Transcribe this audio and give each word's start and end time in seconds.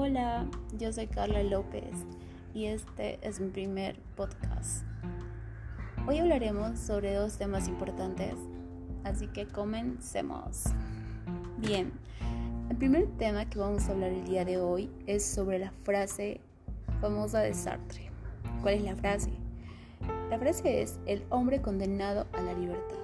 Hola, 0.00 0.46
yo 0.78 0.92
soy 0.92 1.08
Carla 1.08 1.42
López 1.42 1.90
y 2.54 2.66
este 2.66 3.18
es 3.20 3.40
mi 3.40 3.48
primer 3.48 3.98
podcast. 4.14 4.84
Hoy 6.06 6.18
hablaremos 6.18 6.78
sobre 6.78 7.14
dos 7.14 7.36
temas 7.36 7.66
importantes, 7.66 8.34
así 9.02 9.26
que 9.26 9.48
comencemos. 9.48 10.66
Bien, 11.56 11.90
el 12.70 12.76
primer 12.76 13.08
tema 13.16 13.50
que 13.50 13.58
vamos 13.58 13.88
a 13.88 13.90
hablar 13.90 14.12
el 14.12 14.24
día 14.24 14.44
de 14.44 14.58
hoy 14.58 14.88
es 15.08 15.24
sobre 15.26 15.58
la 15.58 15.72
frase 15.82 16.40
famosa 17.00 17.40
de 17.40 17.52
Sartre. 17.52 18.12
¿Cuál 18.62 18.74
es 18.74 18.82
la 18.84 18.94
frase? 18.94 19.32
La 20.30 20.38
frase 20.38 20.80
es 20.80 21.00
el 21.06 21.24
hombre 21.30 21.60
condenado 21.60 22.28
a 22.34 22.40
la 22.40 22.54
libertad. 22.54 22.98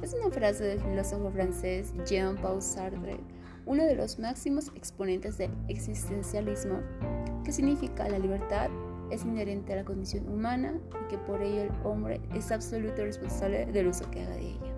Es 0.00 0.14
una 0.14 0.30
frase 0.30 0.64
del 0.64 0.80
filósofo 0.80 1.30
francés 1.30 1.92
Jean-Paul 2.06 2.62
Sartre, 2.62 3.18
uno 3.68 3.84
de 3.84 3.94
los 3.94 4.18
máximos 4.18 4.72
exponentes 4.74 5.36
del 5.36 5.50
existencialismo, 5.68 6.80
que 7.44 7.52
significa 7.52 8.08
la 8.08 8.18
libertad 8.18 8.70
es 9.10 9.24
inherente 9.24 9.74
a 9.74 9.76
la 9.76 9.84
condición 9.84 10.26
humana 10.28 10.80
y 11.04 11.08
que 11.10 11.18
por 11.18 11.42
ello 11.42 11.62
el 11.62 11.70
hombre 11.84 12.20
es 12.34 12.50
absoluto 12.50 13.04
responsable 13.04 13.66
del 13.66 13.88
uso 13.88 14.10
que 14.10 14.22
haga 14.22 14.34
de 14.36 14.48
ella. 14.52 14.74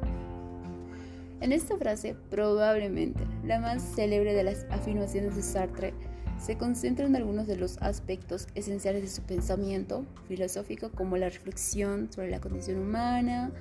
En 1.40 1.52
esta 1.52 1.76
frase, 1.78 2.16
probablemente 2.30 3.24
la 3.44 3.60
más 3.60 3.80
célebre 3.82 4.34
de 4.34 4.42
las 4.42 4.66
afirmaciones 4.70 5.36
de 5.36 5.42
Sartre, 5.42 5.94
se 6.38 6.58
concentra 6.58 7.06
en 7.06 7.14
algunos 7.14 7.46
de 7.46 7.56
los 7.56 7.78
aspectos 7.78 8.48
esenciales 8.54 9.02
de 9.02 9.08
su 9.08 9.22
pensamiento 9.22 10.04
filosófico 10.26 10.90
como 10.90 11.16
la 11.16 11.28
reflexión 11.28 12.10
sobre 12.12 12.30
la 12.30 12.40
condición 12.40 12.78
humana, 12.78 13.52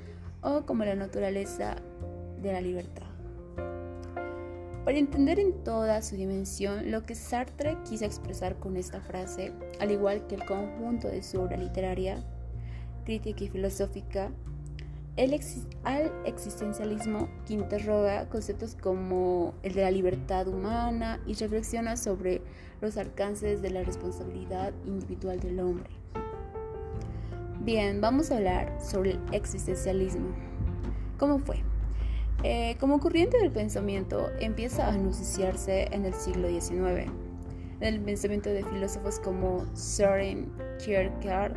o 0.42 0.66
como 0.66 0.86
la 0.86 0.96
naturaleza 0.96 1.76
de 2.42 2.54
la 2.54 2.62
libertad. 2.62 3.09
Para 4.86 4.98
entender 4.98 5.40
en 5.40 5.64
toda 5.64 6.02
su 6.02 6.16
dimensión 6.16 6.90
lo 6.92 7.04
que 7.04 7.16
Sartre 7.16 7.78
quiso 7.88 8.06
expresar 8.06 8.58
con 8.60 8.78
esta 8.78 9.02
frase, 9.02 9.52
al 9.80 9.92
igual 9.92 10.26
que 10.28 10.36
el 10.36 10.46
conjunto 10.46 11.08
de 11.08 11.22
su 11.22 11.42
obra 11.42 11.58
literaria, 11.58 12.24
crítica 13.04 13.44
y 13.44 13.50
filosófica, 13.50 14.32
el 15.18 15.38
al 15.84 16.12
existencialismo 16.26 17.28
que 17.46 17.54
interroga 17.54 18.30
conceptos 18.30 18.76
como 18.76 19.54
el 19.64 19.74
de 19.74 19.82
la 19.82 19.92
libertad 19.92 20.48
humana 20.48 21.20
y 21.28 21.34
reflexiona 21.34 21.98
sobre 21.98 22.42
los 22.80 22.96
alcances 22.96 23.62
de 23.62 23.72
la 23.72 23.84
responsabilidad 23.84 24.72
individual 24.86 25.42
del 25.42 25.60
hombre. 25.60 25.90
Bien, 27.60 28.00
vamos 28.00 28.32
a 28.32 28.38
hablar 28.38 28.78
sobre 28.82 29.12
el 29.12 29.20
existencialismo. 29.34 30.30
¿Cómo 31.18 31.38
fue? 31.38 31.69
Eh, 32.42 32.78
como 32.80 33.02
corriente 33.02 33.38
del 33.38 33.52
pensamiento 33.52 34.30
empieza 34.40 34.88
a 34.88 34.94
anunciarse 34.94 35.90
en 35.92 36.06
el 36.06 36.14
siglo 36.14 36.48
XIX, 36.48 37.12
en 37.82 37.94
el 37.94 38.00
pensamiento 38.00 38.50
de 38.50 38.64
filósofos 38.64 39.20
como 39.20 39.66
Søren 39.76 40.50
Kierkegaard 40.78 41.54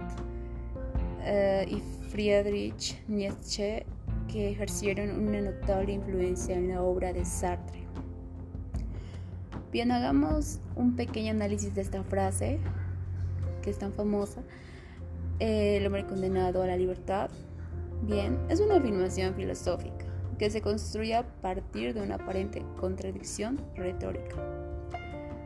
eh, 1.20 1.66
y 1.68 1.80
Friedrich 2.08 3.00
Nietzsche, 3.06 3.86
que 4.26 4.50
ejercieron 4.50 5.10
una 5.28 5.40
notable 5.40 5.92
influencia 5.92 6.56
en 6.56 6.70
la 6.70 6.82
obra 6.82 7.12
de 7.12 7.24
Sartre. 7.24 7.86
Bien, 9.70 9.92
hagamos 9.92 10.58
un 10.74 10.96
pequeño 10.96 11.30
análisis 11.30 11.72
de 11.76 11.82
esta 11.82 12.02
frase, 12.02 12.58
que 13.62 13.70
es 13.70 13.78
tan 13.78 13.92
famosa, 13.92 14.42
el 15.38 15.86
hombre 15.86 16.04
condenado 16.06 16.60
a 16.60 16.66
la 16.66 16.76
libertad. 16.76 17.30
Bien, 18.02 18.36
es 18.48 18.58
una 18.58 18.76
afirmación 18.76 19.34
filosófica 19.34 20.11
que 20.42 20.50
se 20.50 20.60
construye 20.60 21.14
a 21.14 21.22
partir 21.40 21.94
de 21.94 22.02
una 22.02 22.16
aparente 22.16 22.64
contradicción 22.80 23.60
retórica. 23.76 24.34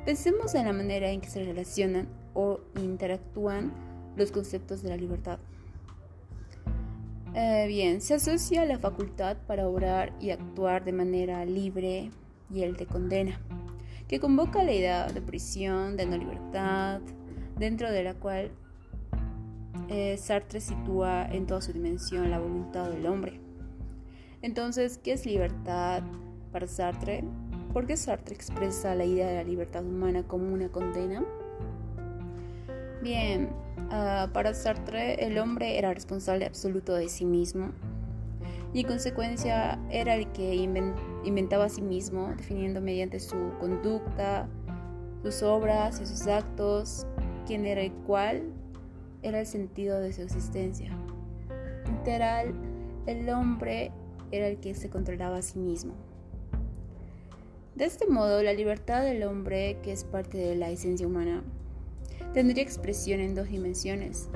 Pensemos 0.07 0.55
en 0.55 0.65
la 0.65 0.73
manera 0.73 1.11
en 1.11 1.21
que 1.21 1.29
se 1.29 1.45
relacionan 1.45 2.09
o 2.33 2.61
interactúan 2.81 3.75
los 4.17 4.33
conceptos 4.33 4.83
de 4.83 4.89
la 4.89 4.97
libertad. 4.97 5.39
Eh, 7.35 7.67
bien, 7.69 8.01
se 8.01 8.15
asocia 8.15 8.65
la 8.65 8.79
facultad 8.79 9.37
para 9.47 9.69
obrar 9.69 10.15
y 10.19 10.31
actuar 10.31 10.83
de 10.83 10.93
manera 10.93 11.45
libre 11.45 12.11
y 12.51 12.63
el 12.63 12.79
de 12.79 12.87
condena, 12.87 13.39
que 14.09 14.19
convoca 14.19 14.65
la 14.65 14.73
idea 14.73 15.09
de 15.09 15.21
prisión, 15.21 15.99
de 15.99 16.07
no 16.07 16.17
libertad, 16.17 17.03
dentro 17.59 17.93
de 17.93 18.03
la 18.03 18.15
cual 18.15 18.51
eh, 19.91 20.17
Sartre 20.17 20.63
sitúa 20.63 21.27
en 21.27 21.47
toda 21.47 21.61
su 21.61 21.75
dimensión 21.75 22.31
la 22.31 22.39
voluntad 22.39 22.89
del 22.89 23.05
hombre. 23.05 23.45
Entonces, 24.43 24.99
¿qué 24.99 25.13
es 25.13 25.27
libertad 25.27 26.03
para 26.53 26.67
Sartre? 26.67 27.25
¿Por 27.73 27.87
qué 27.87 27.97
Sartre 27.97 28.35
expresa 28.35 28.95
la 28.95 29.05
idea 29.05 29.29
de 29.29 29.35
la 29.35 29.45
libertad 29.45 29.85
humana 29.85 30.23
como 30.23 30.53
una 30.53 30.69
condena? 30.69 31.25
Bien, 33.03 33.51
ah, 33.91 34.31
para 34.33 34.55
Sartre 34.55 35.27
el 35.27 35.39
hombre 35.39 35.79
era 35.79 35.93
responsable 35.93 36.47
absoluto 36.47 36.95
de 36.95 37.09
sí 37.09 37.25
mismo 37.25 37.73
y 38.73 38.81
en 38.81 38.87
consecuencia 38.87 39.79
era 39.91 40.15
el 40.15 40.31
que 40.33 40.55
inventaba 41.25 41.65
a 41.65 41.69
sí 41.69 41.81
mismo, 41.81 42.29
definiendo 42.37 42.81
mediante 42.81 43.21
su 43.21 43.53
conducta, 43.59 44.49
sus 45.23 45.43
obras 45.43 46.01
y 46.01 46.07
sus 46.07 46.27
actos 46.27 47.07
quién 47.47 47.65
era 47.65 47.81
el 47.81 47.93
cual 47.93 48.43
era 49.23 49.41
el 49.41 49.47
sentido 49.47 50.01
de 50.01 50.13
su 50.13 50.23
existencia. 50.23 50.91
Literal, 51.91 52.53
el 53.07 53.29
hombre 53.31 53.93
era 54.31 54.49
el 54.49 54.59
que 54.59 54.75
se 54.75 54.91
controlaba 54.91 55.39
a 55.39 55.43
sí 55.43 55.59
mismo. 55.59 55.95
De 57.75 57.85
este 57.85 58.07
modo, 58.07 58.43
la 58.43 58.55
libertad 58.55 59.03
del 59.03 59.23
hombre, 59.25 59.79
que 59.83 59.93
es 59.93 60.05
parte 60.05 60.39
de 60.39 60.57
la 60.57 60.71
esencia 60.71 61.07
humana, 61.07 61.45
tendría 62.33 62.63
expresión 62.63 63.21
en 63.21 63.35
dos 63.35 63.49
dimensiones, 63.49 64.29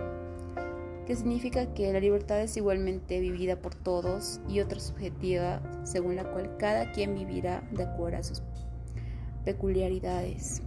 que 1.07 1.17
significa 1.17 1.73
que 1.73 1.93
la 1.93 2.01
libertad 2.01 2.41
es 2.41 2.57
igualmente 2.57 3.19
vivida 3.19 3.57
por 3.57 3.75
todos 3.75 4.41
y 4.49 4.61
otra 4.61 4.79
subjetiva, 4.79 5.63
según 5.85 6.17
la 6.17 6.25
cual 6.25 6.57
cada 6.59 6.93
quien 6.93 7.15
vivirá 7.15 7.67
de 7.73 7.85
acuerdo 7.85 8.19
a 8.19 8.23
sus 8.23 8.43
peculiaridades. 9.45 10.63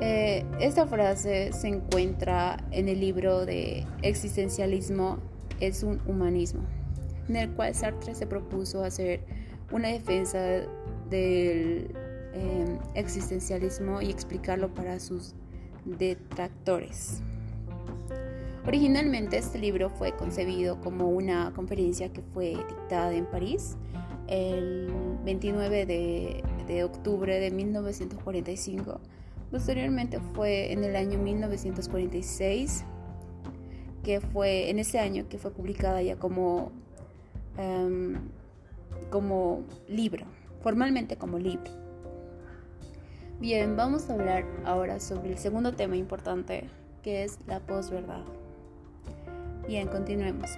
Eh, 0.00 0.44
esta 0.60 0.86
frase 0.86 1.52
se 1.52 1.68
encuentra 1.68 2.66
en 2.70 2.88
el 2.88 3.00
libro 3.00 3.46
de 3.46 3.86
Existencialismo 4.02 5.18
es 5.60 5.82
un 5.84 6.00
humanismo, 6.06 6.62
en 7.36 7.50
el 7.50 7.50
cual 7.54 7.74
Sartre 7.74 8.14
se 8.14 8.26
propuso 8.26 8.84
hacer 8.84 9.20
una 9.70 9.88
defensa 9.88 10.38
del 11.10 11.90
eh, 12.34 12.78
existencialismo 12.94 14.00
y 14.00 14.10
explicarlo 14.10 14.72
para 14.72 15.00
sus 15.00 15.34
detractores. 15.84 17.22
Originalmente 18.66 19.38
este 19.38 19.58
libro 19.58 19.90
fue 19.90 20.12
concebido 20.12 20.80
como 20.80 21.08
una 21.08 21.52
conferencia 21.52 22.12
que 22.12 22.22
fue 22.22 22.50
dictada 22.50 23.12
en 23.12 23.26
París 23.26 23.76
el 24.28 24.88
29 25.24 25.84
de, 25.84 26.44
de 26.68 26.84
octubre 26.84 27.40
de 27.40 27.50
1945 27.50 29.00
Posteriormente 29.52 30.18
fue 30.34 30.72
en 30.72 30.82
el 30.82 30.96
año 30.96 31.18
1946, 31.18 32.84
que 34.02 34.22
fue 34.22 34.70
en 34.70 34.78
ese 34.78 34.98
año 34.98 35.28
que 35.28 35.36
fue 35.36 35.50
publicada 35.50 36.00
ya 36.00 36.16
como, 36.16 36.72
em, 37.62 38.16
como 39.10 39.62
libro, 39.88 40.26
formalmente 40.62 41.16
como 41.16 41.38
libro. 41.38 41.70
Bien, 43.40 43.76
vamos 43.76 44.08
a 44.08 44.14
hablar 44.14 44.44
ahora 44.64 45.00
sobre 45.00 45.30
el 45.30 45.38
segundo 45.38 45.72
tema 45.72 45.96
importante, 45.96 46.68
que 47.02 47.24
es 47.24 47.38
la 47.46 47.60
posverdad. 47.60 48.22
Bien, 49.66 49.88
continuemos. 49.88 50.50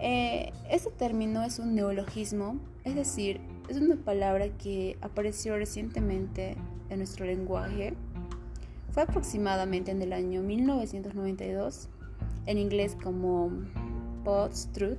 Este 0.00 0.90
término 0.96 1.42
es 1.42 1.58
un 1.58 1.74
neologismo, 1.74 2.60
es 2.84 2.94
decir, 2.94 3.40
es 3.68 3.76
una 3.76 3.96
palabra 3.96 4.48
que 4.48 4.96
apareció 5.00 5.56
recientemente 5.56 6.56
en 6.88 6.98
nuestro 6.98 7.26
lenguaje 7.26 7.94
fue 8.98 9.02
aproximadamente 9.02 9.90
en 9.90 10.02
el 10.02 10.12
año 10.12 10.42
1992, 10.42 11.88
en 12.46 12.58
inglés 12.58 12.96
como 13.00 13.50
post-truth, 14.24 14.98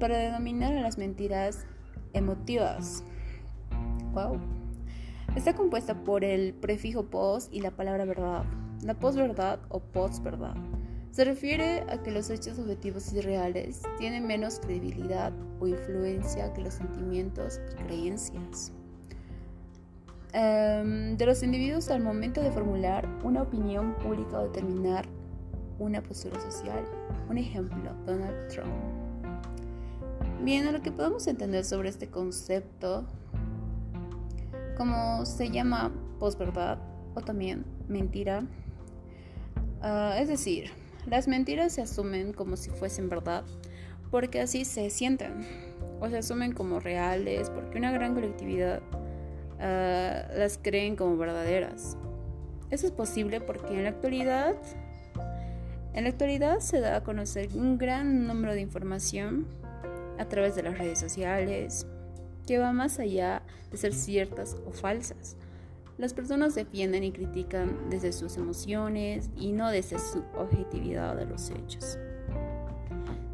para 0.00 0.18
denominar 0.18 0.72
a 0.72 0.80
las 0.80 0.98
mentiras 0.98 1.64
emotivas. 2.12 3.04
Wow. 4.12 4.40
Está 5.36 5.54
compuesta 5.54 6.02
por 6.02 6.24
el 6.24 6.54
prefijo 6.54 7.04
post 7.04 7.52
y 7.52 7.60
la 7.60 7.70
palabra 7.70 8.04
verdad. 8.04 8.44
La 8.82 8.94
posverdad 8.94 9.60
o 9.68 9.78
postverdad 9.78 10.56
se 11.10 11.24
refiere 11.24 11.84
a 11.90 12.02
que 12.02 12.12
los 12.12 12.30
hechos 12.30 12.58
objetivos 12.58 13.12
y 13.12 13.20
reales 13.20 13.82
tienen 13.98 14.26
menos 14.26 14.60
credibilidad 14.60 15.32
o 15.58 15.66
influencia 15.66 16.52
que 16.52 16.62
los 16.62 16.74
sentimientos 16.74 17.60
y 17.72 17.82
creencias. 17.84 18.72
Em, 20.32 21.16
de 21.16 21.26
los 21.26 21.42
individuos 21.42 21.90
al 21.90 22.00
momento 22.00 22.40
de 22.40 22.52
formular 22.52 23.08
una 23.24 23.42
opinión 23.42 23.96
pública 23.96 24.38
o 24.38 24.44
determinar 24.44 25.04
una 25.80 26.00
postura 26.00 26.40
social. 26.40 26.84
Un 27.28 27.38
ejemplo, 27.38 27.92
Donald 28.06 28.48
Trump. 28.48 28.70
Bien, 30.42 30.66
a 30.66 30.72
lo 30.72 30.80
que 30.80 30.90
podemos 30.90 31.26
entender 31.26 31.66
sobre 31.66 31.90
este 31.90 32.08
concepto 32.08 33.04
como 34.74 35.26
se 35.26 35.50
llama 35.50 35.92
posverdad 36.18 36.78
o 37.14 37.20
también 37.20 37.66
mentira. 37.88 38.46
Ah, 39.82 40.16
es 40.18 40.28
decir, 40.28 40.70
las 41.06 41.28
mentiras 41.28 41.74
se 41.74 41.82
asumen 41.82 42.32
como 42.32 42.56
si 42.56 42.70
fuesen 42.70 43.10
verdad 43.10 43.44
porque 44.10 44.40
así 44.40 44.64
se 44.64 44.88
sienten 44.88 45.46
o 46.00 46.08
se 46.08 46.16
asumen 46.16 46.52
como 46.52 46.80
reales 46.80 47.50
porque 47.50 47.76
una 47.76 47.92
gran 47.92 48.14
colectividad 48.14 48.80
ah, 49.60 50.22
las 50.34 50.56
creen 50.56 50.96
como 50.96 51.18
verdaderas. 51.18 51.98
Eso 52.70 52.86
es 52.86 52.92
posible 52.92 53.42
porque 53.42 53.76
en 53.76 53.82
la 53.82 53.90
actualidad 53.90 54.56
en 55.92 56.04
la 56.04 56.10
actualidad 56.10 56.60
se 56.60 56.80
da 56.80 56.96
a 56.96 57.02
conocer 57.02 57.50
un 57.54 57.76
gran 57.76 58.26
número 58.26 58.54
de 58.54 58.62
información 58.62 59.46
a 60.20 60.28
través 60.28 60.54
de 60.54 60.62
las 60.62 60.78
redes 60.78 61.00
sociales 61.00 61.86
que 62.46 62.58
va 62.58 62.72
más 62.72 62.98
allá 62.98 63.42
de 63.70 63.76
ser 63.76 63.94
ciertas 63.94 64.56
o 64.66 64.72
falsas. 64.72 65.36
Las 65.98 66.14
personas 66.14 66.54
defienden 66.54 67.04
y 67.04 67.12
critican 67.12 67.90
desde 67.90 68.12
sus 68.12 68.36
emociones 68.36 69.30
y 69.36 69.52
no 69.52 69.70
desde 69.70 69.98
su 69.98 70.22
objetividad 70.36 71.16
de 71.16 71.26
los 71.26 71.50
hechos. 71.50 71.98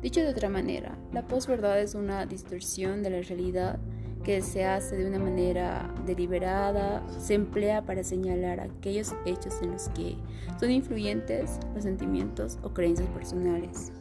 Dicho 0.02 0.20
de 0.20 0.28
otra 0.28 0.48
manera, 0.48 0.96
la 1.12 1.26
posverdad 1.26 1.80
es 1.80 1.94
una 1.94 2.26
distorsión 2.26 3.02
de 3.02 3.10
la 3.10 3.22
realidad 3.22 3.78
que 4.22 4.42
se 4.42 4.64
hace 4.64 4.96
de 4.96 5.06
una 5.06 5.18
manera 5.18 5.92
deliberada, 6.04 7.02
se 7.18 7.34
emplea 7.34 7.82
para 7.82 8.02
señalar 8.02 8.60
aquellos 8.60 9.14
hechos 9.24 9.54
en 9.62 9.72
los 9.72 9.88
que 9.90 10.16
son 10.58 10.70
influyentes 10.70 11.58
los 11.74 11.84
sentimientos 11.84 12.58
o 12.62 12.74
creencias 12.74 13.08
personales. 13.10 13.92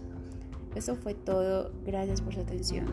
Eso 0.75 0.95
fue 0.95 1.13
todo, 1.13 1.71
gracias 1.85 2.21
por 2.21 2.33
su 2.33 2.41
atención. 2.41 2.85